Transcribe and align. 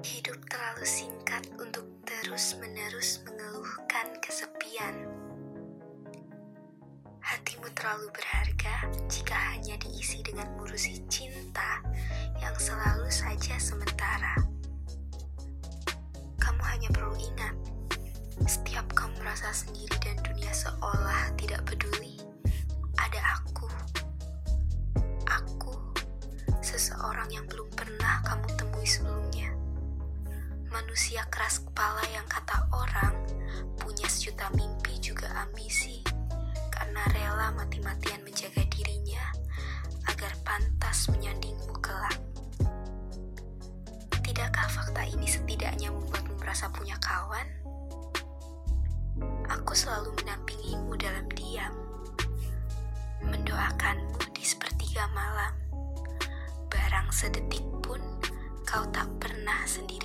Hidup 0.00 0.40
terlalu 0.48 0.88
singkat 0.88 1.44
untuk 1.60 1.84
terus-menerus 2.08 3.20
mengeluhkan 3.20 4.08
kesepian. 4.24 4.96
Hatimu 7.20 7.68
terlalu 7.76 8.08
berharga 8.08 8.88
jika 9.12 9.36
hanya 9.52 9.76
diisi 9.76 10.24
dengan 10.24 10.48
ngurusi 10.56 11.04
cinta 11.12 11.84
yang 12.40 12.56
selalu 12.56 13.12
saja 13.12 13.60
sementara. 13.60 14.40
Kamu 16.40 16.62
hanya 16.64 16.88
perlu 16.96 17.20
ingat, 17.20 17.52
setiap 18.48 18.88
kamu 18.96 19.20
merasa 19.20 19.52
sendiri 19.52 20.00
dan 20.00 20.16
dunia 20.24 20.48
seolah 20.56 21.28
tidak 21.36 21.60
peduli, 21.68 22.16
ada 22.96 23.20
aku. 23.36 23.68
Aku, 25.28 25.76
seseorang 26.64 27.28
yang 27.28 27.44
belum 27.52 27.68
pernah 27.76 28.24
kamu 28.24 28.48
temui 28.56 28.88
sebelumnya 28.88 29.19
manusia 30.70 31.26
keras 31.34 31.66
kepala 31.66 31.98
yang 32.14 32.22
kata 32.30 32.62
orang 32.70 33.14
punya 33.82 34.06
sejuta 34.06 34.46
mimpi 34.54 35.02
juga 35.02 35.26
ambisi 35.42 35.98
karena 36.70 37.02
rela 37.10 37.50
mati-matian 37.58 38.22
menjaga 38.22 38.62
dirinya 38.70 39.34
agar 40.06 40.30
pantas 40.46 41.10
menyandingmu 41.10 41.74
kelak. 41.82 42.14
Tidakkah 44.22 44.70
fakta 44.70 45.02
ini 45.10 45.26
setidaknya 45.26 45.90
membuatmu 45.90 46.38
merasa 46.38 46.70
punya 46.70 46.94
kawan? 47.02 47.46
Aku 49.50 49.74
selalu 49.74 50.14
menampingimu 50.22 50.94
dalam 50.94 51.26
diam, 51.34 51.74
mendoakanmu 53.26 54.22
di 54.30 54.46
sepertiga 54.46 55.10
malam. 55.10 55.50
Barang 56.70 57.10
sedetik 57.10 57.66
pun 57.82 57.98
kau 58.62 58.86
tak 58.94 59.10
pernah 59.18 59.66
sendiri. 59.66 60.00